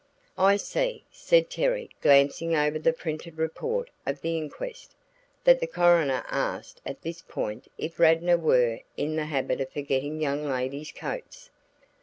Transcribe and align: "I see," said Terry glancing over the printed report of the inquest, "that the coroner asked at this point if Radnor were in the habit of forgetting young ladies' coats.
"I 0.39 0.55
see," 0.57 1.03
said 1.11 1.51
Terry 1.51 1.91
glancing 2.01 2.55
over 2.55 2.79
the 2.79 2.91
printed 2.91 3.37
report 3.37 3.91
of 4.03 4.21
the 4.21 4.35
inquest, 4.35 4.95
"that 5.43 5.59
the 5.59 5.67
coroner 5.67 6.25
asked 6.27 6.81
at 6.87 7.03
this 7.03 7.21
point 7.21 7.67
if 7.77 7.99
Radnor 7.99 8.37
were 8.37 8.79
in 8.97 9.15
the 9.15 9.25
habit 9.25 9.61
of 9.61 9.69
forgetting 9.69 10.19
young 10.19 10.43
ladies' 10.43 10.91
coats. 10.91 11.51